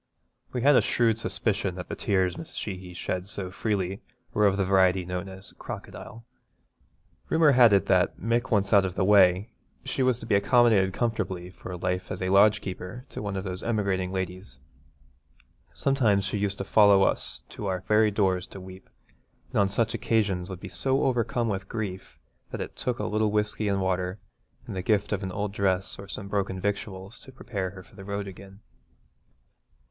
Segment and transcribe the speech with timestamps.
[0.51, 2.57] We had a shrewd suspicion that the tears Mrs.
[2.57, 4.01] Sheehy shed so freely
[4.33, 6.25] were of the variety known as crocodile.
[7.29, 9.51] Rumour had it that Mick once out of the way
[9.85, 13.61] she was to be accommodated comfortably for life as a lodgekeeper to one of those
[13.61, 14.57] emigrating ladies.
[15.71, 18.89] Sometimes she used to follow us to our very doors to weep,
[19.51, 22.17] and on such occasions would be so overcome with grief
[22.49, 24.17] that it took a little whisky and water
[24.65, 27.95] and the gift of an old dress or some broken victuals to prepare her for
[27.95, 28.61] the road again.